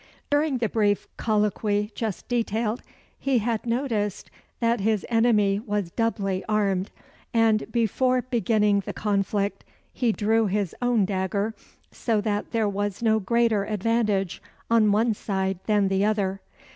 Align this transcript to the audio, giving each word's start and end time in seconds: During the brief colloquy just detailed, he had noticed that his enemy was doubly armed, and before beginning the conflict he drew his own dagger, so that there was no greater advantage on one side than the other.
During 0.31 0.57
the 0.57 0.67
brief 0.67 1.07
colloquy 1.17 1.91
just 1.93 2.27
detailed, 2.27 2.81
he 3.19 3.37
had 3.37 3.67
noticed 3.67 4.31
that 4.59 4.79
his 4.79 5.05
enemy 5.09 5.59
was 5.59 5.91
doubly 5.91 6.43
armed, 6.49 6.89
and 7.35 7.71
before 7.71 8.23
beginning 8.23 8.79
the 8.79 8.93
conflict 8.93 9.63
he 9.93 10.11
drew 10.11 10.47
his 10.47 10.75
own 10.81 11.05
dagger, 11.05 11.53
so 11.91 12.19
that 12.19 12.49
there 12.51 12.67
was 12.67 13.03
no 13.03 13.19
greater 13.19 13.63
advantage 13.63 14.41
on 14.71 14.91
one 14.91 15.13
side 15.13 15.59
than 15.67 15.87
the 15.87 16.03
other. 16.03 16.41